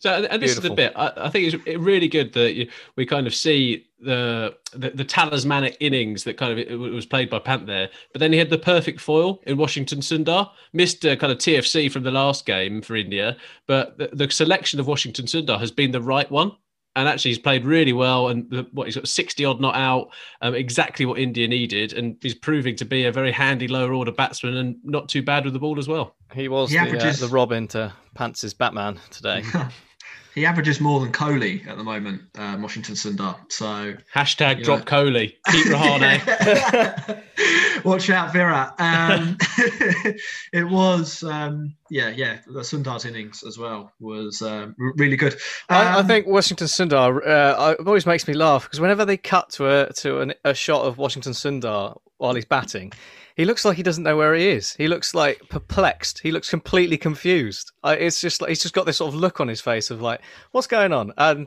[0.00, 2.68] So, and and this is the bit I, I think it's really good that you,
[2.94, 7.28] we kind of see the, the the talismanic innings that kind of it, was played
[7.28, 10.50] by Pant there, but then he had the perfect foil in Washington Sundar.
[10.72, 14.78] Missed uh, kind of TFC from the last game for India, but the, the selection
[14.78, 16.52] of Washington Sundar has been the right one.
[16.96, 20.08] And actually, he's played really well, and the, what he's got sixty odd not out,
[20.42, 24.10] um, exactly what India needed, and he's proving to be a very handy lower order
[24.10, 26.16] batsman and not too bad with the ball as well.
[26.32, 29.42] He was He the, averages- uh, the Robin to Pants's Batman today.
[30.38, 33.36] He averages more than Kohli at the moment, um, Washington Sundar.
[33.50, 34.64] So Hashtag Yeah.
[34.64, 37.22] drop Kohli, keep Rahane.
[37.84, 38.74] watch out, Virat.
[38.78, 39.36] Um,
[40.52, 42.38] it was, um, yeah, yeah.
[42.46, 45.36] The Sundar's innings as well was um, really good.
[45.68, 49.50] I, I Um, think Washington Sundar uh, always makes me laugh because whenever they cut
[49.50, 52.92] to a to an, a shot of Washington Sundar while he's batting,
[53.38, 54.74] he looks like he doesn't know where he is.
[54.74, 56.18] He looks like perplexed.
[56.18, 57.72] He looks completely confused.
[57.82, 60.02] I, it's just like he's just got this sort of look on his face of
[60.02, 60.20] like,
[60.50, 61.12] what's going on?
[61.16, 61.46] And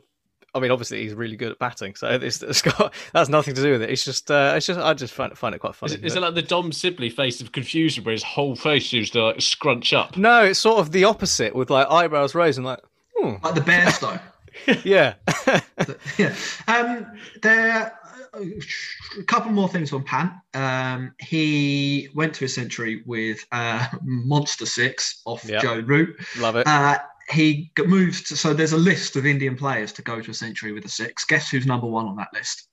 [0.56, 3.62] I mean, obviously he's really good at batting, so it's, it's got that's nothing to
[3.62, 3.90] do with it.
[3.90, 5.94] It's just, uh, it's just, I just find, find it quite funny.
[5.94, 8.90] Is, it- is it like the Dom Sibley face of confusion where his whole face
[8.90, 10.18] seems to like scrunch up?
[10.18, 12.80] no, it's sort of the opposite with like eyebrows raised and like,
[13.16, 14.20] hmm, like the Bairstow.
[14.84, 15.14] yeah.
[16.18, 16.36] yeah.
[16.68, 17.06] Um,
[17.42, 17.98] there
[18.34, 20.32] a couple more things on Pan.
[20.54, 25.62] Um, he went to a century with uh, Monster Six off Yep.
[25.62, 26.18] Joe Root.
[26.38, 26.68] Love it.
[26.68, 28.28] Uh, he g- moved.
[28.28, 30.90] To, so there's a list of Indian players to go to a century with a
[30.90, 31.26] six.
[31.26, 32.68] Guess who's number one on that list?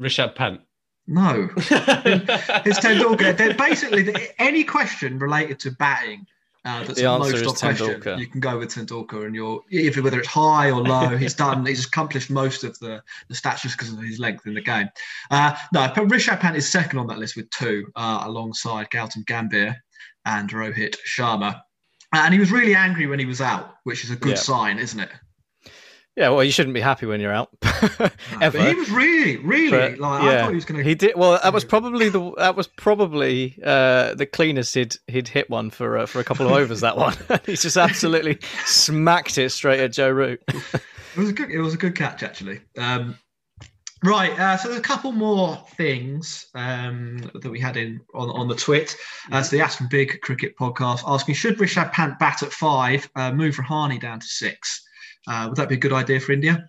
[0.00, 0.60] Rishabh Pant.
[1.06, 3.34] No, it's Tendulkar.
[3.34, 6.26] They're basically any question related to batting.
[6.68, 7.78] Uh, that's The a answer most is.
[7.80, 8.18] Tendulkar.
[8.18, 11.64] You can go with Tendulkar, and you're if whether it's high or low, he's done.
[11.64, 14.88] He's accomplished most of the the stats just because of his length in the game.
[15.30, 19.24] Uh, no, but Rishabh Pant is second on that list with two, uh, alongside Gautam
[19.24, 19.76] Gambhir
[20.26, 21.54] and Rohit Sharma.
[22.14, 24.42] Uh, And he was really angry when he was out, which is a good Yeah.
[24.52, 25.10] sign, isn't it?
[26.18, 27.48] Yeah, well, you shouldn't be happy when you're out.
[27.62, 28.58] Ever.
[28.58, 30.84] But he was really, really But, like I yeah, thought he was going to.
[30.84, 31.38] He did well.
[31.40, 35.96] That was probably the that was probably uh, the cleanest he'd he'd hit one for
[35.96, 36.80] uh, for a couple of overs.
[36.80, 37.14] That one,
[37.46, 40.42] he just absolutely smacked it straight at Joe Root.
[40.48, 40.82] It
[41.16, 41.52] was a good.
[41.52, 42.62] It was a good catch actually.
[42.76, 43.16] Um,
[44.02, 44.36] right.
[44.36, 48.56] Uh, so there's a couple more things um, that we had in on, on the
[48.56, 48.96] twit.
[49.30, 53.30] Uh, so the Aston Big Cricket Podcast asking should Rishabh Pant bat at five, uh,
[53.30, 54.82] move Rahane down to six.
[55.28, 56.68] Uh, would that be a good idea for India?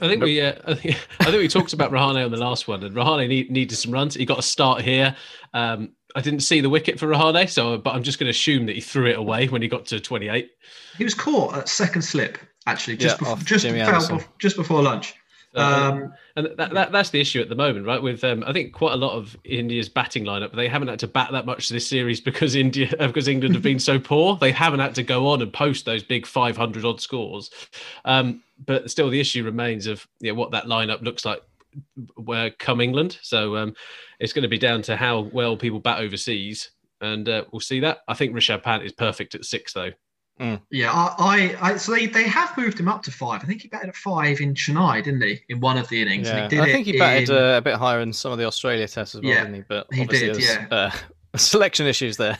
[0.00, 2.94] I think we, uh, I think, we talked about Rahane on the last one, and
[2.94, 4.14] Rahane need, needed some runs.
[4.14, 5.14] He got a start here.
[5.54, 8.66] Um, I didn't see the wicket for Rahane, so but I'm just going to assume
[8.66, 10.50] that he threw it away when he got to 28.
[10.98, 14.82] He was caught at second slip actually, just Yeah, before, just, Jimmy fell just before
[14.82, 15.14] lunch.
[15.54, 18.02] Um, and that, that that's the issue at the moment, right?
[18.02, 21.08] With um, I think quite a lot of India's batting lineup, they haven't had to
[21.08, 24.36] bat that much this series because India uh, because England have been so poor.
[24.36, 27.50] They haven't had to go on and post those big 500 odd scores.
[28.04, 31.42] Um, but still, the issue remains of you know, what that lineup looks like
[32.16, 33.18] where come England.
[33.22, 33.74] So um,
[34.20, 37.80] it's going to be down to how well people bat overseas, and uh, we'll see
[37.80, 37.98] that.
[38.08, 39.90] I think Rishabh Pant is perfect at six, though.
[40.70, 41.14] Yeah, I,
[41.60, 43.42] I, I so they, they have moved him up to five.
[43.42, 45.40] I think he batted at five in Chennai, didn't he?
[45.48, 46.26] In one of the innings.
[46.28, 48.38] Yeah, he did I think he batted in- uh, a bit higher in some of
[48.38, 49.62] the Australia tests as well, Yeah, didn't he?
[49.68, 50.66] But he obviously did, there's yeah.
[50.70, 50.90] uh,
[51.36, 52.38] selection issues there.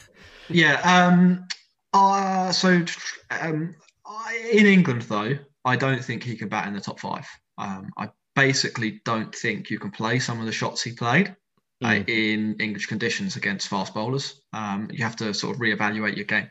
[0.49, 0.81] Yeah.
[0.85, 1.47] Um.
[1.95, 2.83] Uh, so,
[3.31, 3.75] um,
[4.07, 7.27] I, in England though, I don't think he can bat in the top five.
[7.59, 11.37] Um, I basically don't think you can play some of the shots he played
[11.85, 12.09] uh, Mm.
[12.09, 14.42] in English conditions against fast bowlers.
[14.53, 16.49] Um, you have to sort of reevaluate your game.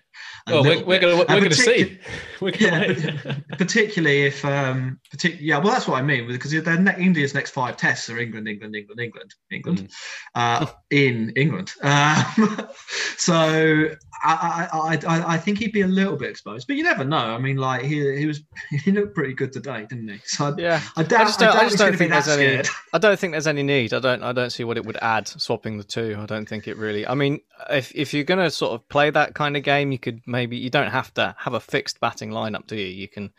[0.48, 2.00] Well, we're, we're gonna we're And gonna see.
[2.42, 6.80] We're gonna Yeah, particularly if, um, partic- yeah, well, that's what I mean because their
[6.80, 9.90] ne- India's next five tests are England, England, England, England, England,
[10.36, 11.74] uh, in England.
[11.84, 12.68] Um,
[13.18, 13.90] so
[14.24, 17.18] I, I, I, I think he'd be a little bit exposed, but you never know.
[17.18, 20.20] I mean, like he, he was, he looked pretty good today, didn't he?
[20.26, 22.64] So I, Yeah, I doubt, I just don't, I just don't think there's any.
[22.94, 23.94] I don't think there's any need.
[23.94, 24.24] I don't.
[24.24, 26.18] I don't see what it would add swapping the two.
[26.20, 27.06] I don't think it really.
[27.06, 30.22] I mean, if if you're gonna sort of play that kind of game, you could
[30.26, 32.88] maybe you don't have to have a fixed batting lineup, do you?
[32.88, 33.32] You can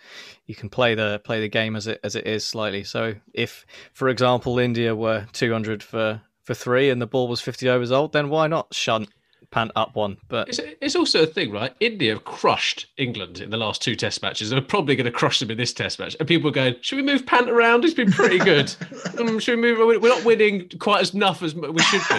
[0.46, 2.84] you can play the play the game as it as it is slightly.
[2.84, 7.68] So if, for example, India were 200 for for three and the ball was 50
[7.68, 9.08] overs old, then why not shunt
[9.50, 10.16] pant up one?
[10.28, 11.72] But It's, it's also a thing, right?
[11.78, 14.50] India have crushed England in the last two Test matches.
[14.50, 16.16] They're probably going to crush them in this Test match.
[16.18, 17.84] And people are going, "Should we move Pant around?
[17.84, 18.74] He's been pretty good.
[19.18, 20.02] um, should we move?
[20.02, 22.16] We're not winning quite as enough as we should be.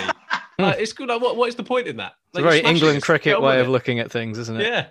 [0.59, 1.09] Like, it's good.
[1.09, 2.13] Like, what, what is the point in that?
[2.29, 3.69] it's a very smash it, England cricket way of it.
[3.69, 4.67] looking at things, isn't it?
[4.67, 4.87] Yeah.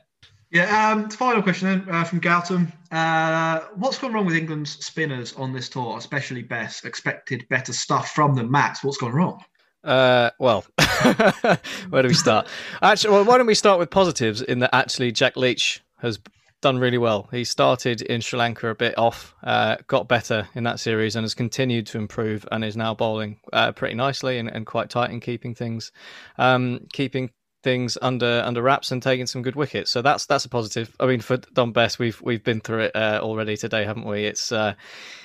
[0.51, 0.91] Yeah.
[0.91, 2.73] Um, final question then uh, from Gautam.
[2.91, 6.85] Uh, what's gone wrong with England's spinners on this tour, especially Bess?
[6.85, 8.85] Expected better stuff from them, Max.
[8.85, 9.43] What's gone wrong?
[9.83, 10.65] Uh, well,
[11.91, 12.47] where do we start?
[12.83, 16.19] Actually, well, why don't we start with positives in that actually Jack Leach has
[16.63, 17.29] done really well.
[17.31, 21.25] He started in Sri Lanka a bit off, uh, got better in that series, and
[21.25, 25.11] has continued to improve, and is now bowling uh, pretty nicely and, and quite tight
[25.11, 25.93] in keeping things,
[26.39, 27.31] um, keeping
[27.63, 29.91] things under under wraps and taking some good wickets.
[29.91, 30.95] So that's that's a positive.
[30.99, 34.25] I mean, for Dom Bess, we've we've been through it uh, already today, haven't we?
[34.25, 34.75] It's uh,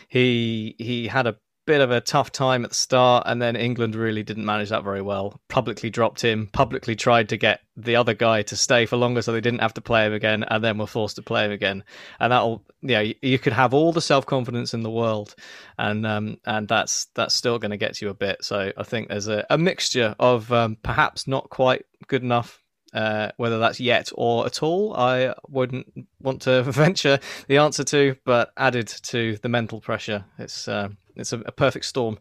[0.10, 1.38] he he had a
[1.68, 4.86] bit of a tough time at the start, and then England really didn't manage that
[4.86, 5.40] very well.
[5.50, 9.34] Publicly dropped him, publicly tried to get the other guy to stay for longer so
[9.34, 11.84] they didn't have to play him again, and then were forced to play him again.
[12.20, 15.36] And that'll, yeah, you, know, you could have all the self confidence in the world,
[15.78, 18.44] and um, and that's that's still going to get you a bit.
[18.44, 22.64] So I think there's a, a mixture of um, perhaps not quite good enough.
[22.94, 28.16] Uh, whether that's yet or at all, I wouldn't want to venture the answer to.
[28.24, 30.88] But added to the mental pressure, it's uh,
[31.20, 32.18] it's a, a perfect storm.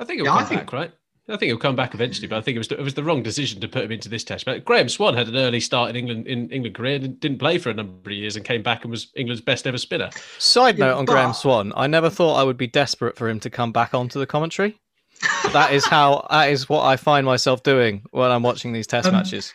[0.00, 0.92] I think he'll Yeah, I come think- back, right?
[1.28, 3.20] I think he'll come back eventually, but I think it was it was the wrong
[3.20, 4.44] decision to put him into this test.
[4.44, 7.58] But Graeme Swann had an early start in England in England career, and didn't play
[7.58, 10.08] for a number of years, and came back and was England's best ever spinner.
[10.38, 13.50] Side note on Graeme Swann, I never thought I would be desperate for him to
[13.50, 14.78] come back onto the commentary.
[15.52, 19.08] That is how that is what I find myself doing when I'm watching these test
[19.08, 19.54] Um, matches.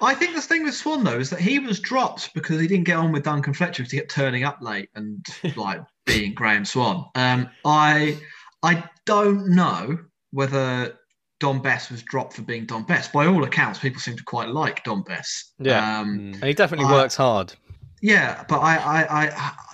[0.00, 2.84] I think the thing with Swann though is that he was dropped because he didn't
[2.84, 5.24] get on with Duncan Fletcher to get turning up late and
[5.56, 7.04] like being Graeme Swann.
[7.14, 8.18] Um, I
[8.62, 9.98] I don't know
[10.30, 10.96] whether
[11.40, 13.08] Dom Bess was dropped for being Dom Bess.
[13.08, 15.52] By all accounts, people seem to quite like Dom Bess.
[15.58, 16.00] Yeah.
[16.00, 16.34] Um, Mm.
[16.36, 17.52] And he definitely I- works hard.
[18.00, 19.02] yeah, but I, I,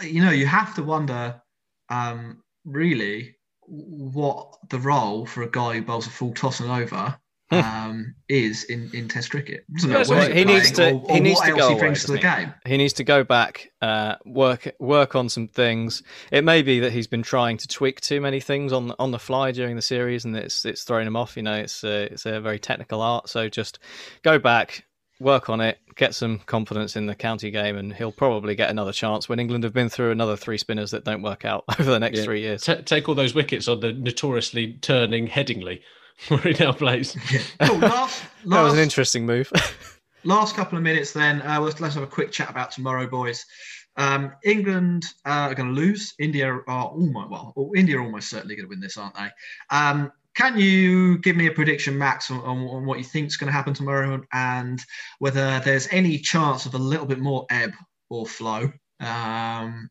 [0.00, 1.40] I, you know, you have to wonder,
[1.88, 3.36] um, really,
[3.74, 7.16] what the role for a guy who bowls a full toss and over
[7.50, 9.64] um, is in, in Test cricket.
[9.82, 11.94] Yeah, so where he needs to- or, he or needs what to go he away,
[11.94, 12.22] to the he?
[12.22, 12.54] game.
[12.66, 16.02] He needs to go back, uh, work work on some things.
[16.30, 19.18] It may be that he's been trying to tweak too many things on on the
[19.18, 21.36] fly during the series, and it's it's throwing him off.
[21.36, 23.28] You know, it's a, it's a very technical art.
[23.28, 23.78] So just
[24.22, 24.86] go back,
[25.22, 28.92] work on it, get some confidence in the county game, and he'll probably get another
[28.92, 31.98] chance when England have been through another three spinners that don't work out over the
[32.00, 32.24] next Yeah.
[32.24, 32.62] three years.
[32.62, 35.80] Ta take all those wickets on the notoriously turning Headingley,
[36.28, 37.16] where he now plays.
[37.62, 37.78] Cool.
[37.78, 39.50] Last, That was an interesting move.
[40.24, 43.44] last couple of minutes, then uh, let's, let's have a quick chat about tomorrow, boys.
[43.96, 46.14] Um, England uh, are going to lose.
[46.18, 47.52] India are almost well.
[47.76, 49.28] India are almost certainly going to win this, aren't they?
[49.70, 53.36] Um, can you give me a prediction, Max, on, on, on what you think is
[53.36, 54.82] going to happen tomorrow, and
[55.18, 57.72] whether there's any chance of a little bit more ebb
[58.08, 59.90] or flow um,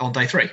[0.00, 0.50] on day three?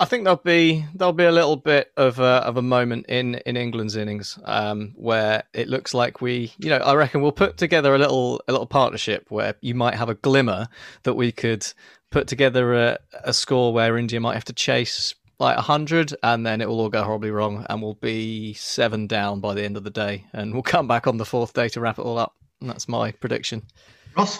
[0.00, 3.36] I think there'll be there'll be a little bit of a, of a moment in,
[3.46, 7.56] in England's innings um, where it looks like we, you know, I reckon we'll put
[7.56, 10.66] together a little a little partnership where you might have a glimmer
[11.04, 11.66] that we could
[12.10, 16.60] put together a, a score where India might have to chase like hundred, and then
[16.60, 19.84] it will all go horribly wrong, and we'll be seven down by the end of
[19.84, 22.34] the day, and we'll come back on the fourth day to wrap it all up.
[22.60, 23.62] And that's my prediction.
[24.16, 24.38] Ross?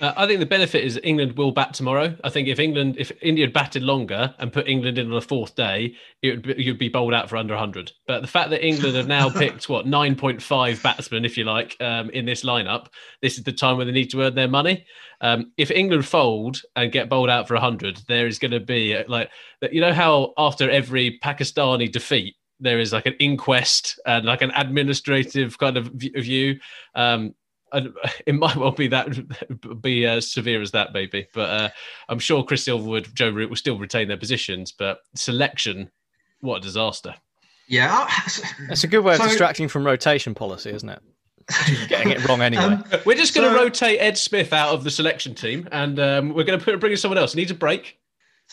[0.00, 2.16] Uh, I think the benefit is England will bat tomorrow.
[2.24, 5.20] I think if England, if India had batted longer and put England in on the
[5.20, 7.92] fourth day, it would be, you'd be bowled out for under 100.
[8.08, 12.10] But the fact that England have now picked what 9.5 batsmen, if you like, um,
[12.10, 12.86] in this lineup,
[13.20, 14.84] this is the time where they need to earn their money.
[15.20, 18.96] Um, if England fold and get bowled out for 100, there is going to be
[18.96, 19.30] uh, like
[19.70, 24.52] you know how after every Pakistani defeat there is like an inquest and like an
[24.54, 26.58] administrative kind of view.
[26.94, 27.34] Um,
[27.72, 27.94] and
[28.26, 31.26] it might well be that be as severe as that, maybe.
[31.34, 31.68] But uh,
[32.08, 34.72] I'm sure Chris Silverwood, Joe Root will still retain their positions.
[34.72, 35.90] But selection,
[36.40, 37.14] what a disaster!
[37.68, 38.06] Yeah.
[38.68, 41.00] It's a good way of So- distracting from rotation policy, isn't it?
[41.88, 42.62] getting it wrong anyway.
[42.64, 45.98] Um, We're just going to So- rotate Ed Smith out of the selection team, and
[45.98, 47.32] um, we're going to put, bring in someone else.
[47.32, 47.98] He Needs a break.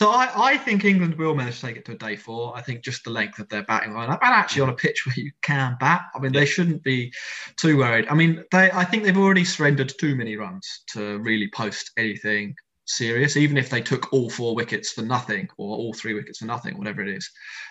[0.00, 2.56] So I, I think England will manage to take it to a day four.
[2.56, 5.14] I think just the length of their batting lineup, and actually on a pitch where
[5.14, 6.04] you can bat.
[6.14, 7.12] I mean, they shouldn't be
[7.58, 8.06] too worried.
[8.08, 12.54] I mean, they I think they've already surrendered too many runs to really post anything
[12.86, 13.36] serious.
[13.36, 16.78] Even if they took all four wickets for nothing, or all three wickets for nothing,
[16.78, 17.28] whatever it is,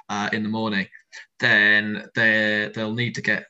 [0.09, 0.85] uh, in the morning,
[1.39, 3.45] then they they'll need to get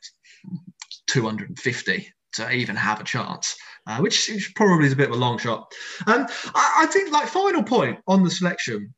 [1.08, 3.56] 250 to even have a chance,
[3.90, 5.72] uh, which, which probably is a bit of a long shot.
[6.06, 8.94] Um, I, I think, like, final point on the selection,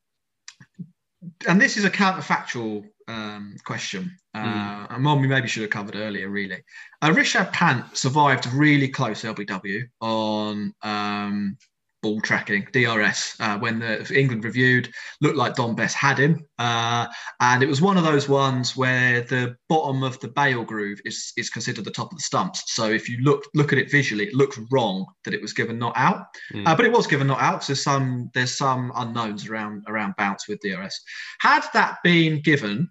[1.48, 5.96] and this is a counterfactual um, question, uh, and one we maybe should have covered
[5.96, 6.62] earlier, really.
[7.00, 11.57] Uh, Rishabh Pant survived really close LBW on um,
[12.02, 16.44] ball tracking, DRS, uh, when the England reviewed, looked like Dom Bess had him.
[16.58, 17.06] Uh,
[17.40, 21.32] and it was one of those ones where the bottom of the bail groove is,
[21.36, 22.74] is considered the top of the stumps.
[22.74, 25.78] So if you look look at it visually, it looks wrong that it was given
[25.78, 26.26] not out.
[26.52, 26.66] Mm.
[26.66, 27.62] Uh, but it was given not out.
[27.64, 31.00] So some there's some unknowns around around bounce with DRS.
[31.40, 32.88] Had that been given,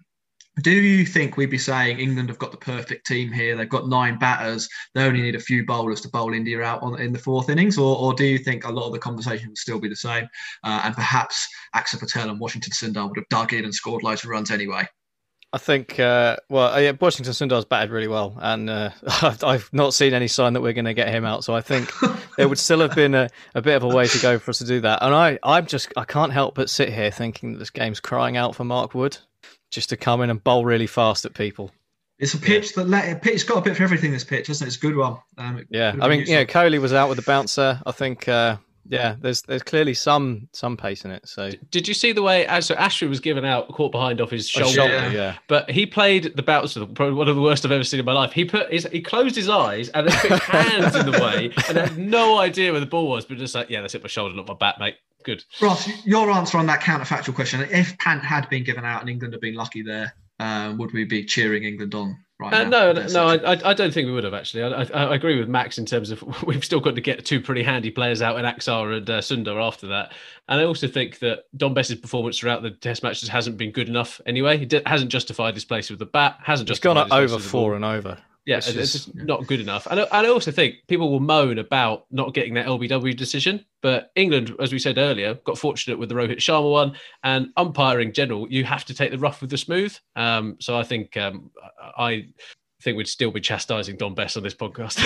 [0.60, 3.56] do you think we'd be saying England have got the perfect team here?
[3.56, 4.68] They've got nine batters.
[4.94, 7.78] They only need a few bowlers to bowl India out on, in the fourth innings,
[7.78, 10.28] or, or do you think a lot of the conversation would still be the same?
[10.62, 14.24] Uh, and perhaps Axar Patel and Washington Sundar would have dug in and scored loads
[14.24, 14.86] of runs anyway.
[15.54, 18.90] I think, uh, well, uh, yeah, Washington Sundar's batted really well, and uh,
[19.22, 21.44] I've, I've not seen any sign that we're going to get him out.
[21.44, 21.90] So I think
[22.36, 24.58] there would still have been a, a bit of a way to go for us
[24.58, 24.98] to do that.
[25.02, 28.36] And I, I'm just, I can't help but sit here thinking that this game's crying
[28.36, 29.18] out for Mark Wood
[29.72, 31.70] just to come in and bowl really fast at people.
[32.18, 34.12] It's a pitch that let it's got a bit for everything.
[34.12, 34.68] This pitch, hasn't it?
[34.68, 35.16] It's a good one.
[35.38, 36.60] Um, it Yeah, I mean, been yeah, useful.
[36.62, 37.80] Kohli was out with the bouncer.
[37.84, 38.58] I think, uh,
[38.88, 41.26] yeah, there's there's clearly some some pace in it.
[41.26, 44.30] So Did you see the way Ash- so Ashford was given out, caught behind off
[44.30, 44.72] his shoulder?
[44.72, 45.10] shoulder, Yeah.
[45.10, 45.34] yeah.
[45.48, 48.12] But he played the bouncer, probably one of the worst I've ever seen in my
[48.12, 48.32] life.
[48.32, 51.50] He put his, he closed his eyes and then put his hands in the way
[51.68, 54.08] and had no idea where the ball was, but just like, yeah, that's hit my
[54.08, 54.96] shoulder, not my bat, mate.
[55.24, 55.44] Good.
[55.60, 59.34] Ross, your answer on that counterfactual question: If Pant had been given out and England
[59.34, 62.68] had been lucky there, uh, would we be cheering England on right Uh, now?
[62.68, 63.26] no, no, no.
[63.28, 64.62] I, I I don't think we would have actually.
[64.64, 67.40] I, I, I agree with Max in terms of we've still got to get two
[67.40, 70.12] pretty handy players out in Axar and uh, Sundar after that.
[70.48, 73.88] And I also think that Dom Bess's performance throughout the Test matches hasn't been good
[73.88, 74.58] enough anyway.
[74.58, 76.38] He di- hasn't justified his place with the bat.
[76.42, 78.18] Hasn't It's justified gone over four and over.
[78.44, 79.86] Yeah, it's just not good enough.
[79.86, 83.64] And I, and I also think people will moan about not getting that LBW decision,
[83.82, 86.96] but England, as we said earlier, got fortunate with the Rohit Sharma one.
[87.22, 89.96] And umpiring general, you have to take the rough with the smooth.
[90.16, 91.50] Um, so I think um,
[91.96, 92.26] I
[92.82, 94.98] think we'd still be chastising Dom Bess on this podcast.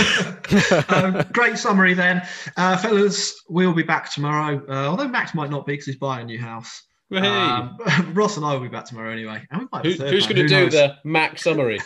[0.91, 3.43] um, great summary then, uh, fellas.
[3.51, 4.63] We'll be back tomorrow.
[4.67, 6.85] Uh, although Max might not be because he's buying a new house.
[7.11, 7.19] Hey.
[7.19, 7.79] Um,
[8.15, 9.47] Ross and I will be back tomorrow anyway.
[9.51, 10.73] And we might Who, who's going to do knows?
[10.73, 11.81] the Mac summary?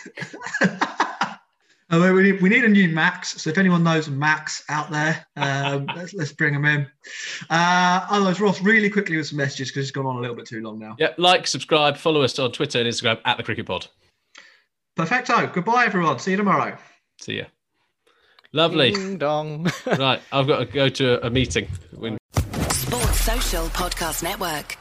[1.91, 3.43] Uh, we, need, we need a new Max.
[3.43, 6.87] So if anyone knows Max out there, um, let's, let's bring him in.
[7.51, 10.47] Uh, otherwise, Ross, really quickly with some messages because it's gone on a little bit
[10.47, 10.95] too long now.
[10.99, 13.89] yeah, like, subscribe, follow us on Twitter and Instagram at the Cricket Pod.
[14.97, 15.47] Perfecto.
[15.53, 16.19] Goodbye, everyone.
[16.19, 16.77] See you tomorrow.
[17.21, 17.45] See ya.
[18.53, 18.93] Lovely.
[18.93, 19.71] Ding dong.
[19.87, 21.69] right, I've got to go to a meeting.
[21.97, 22.19] When
[22.71, 24.80] Sports Social Podcast Network.